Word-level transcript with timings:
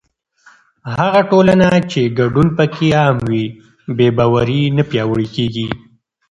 هغه 0.97 1.21
ټولنه 1.31 1.69
چې 1.91 2.01
ګډون 2.19 2.47
پکې 2.57 2.87
عام 2.99 3.17
وي، 3.29 3.45
بې 3.97 4.07
باوري 4.17 4.61
نه 4.77 4.83
پیاوړې 4.89 5.27
کېږي. 5.35 5.67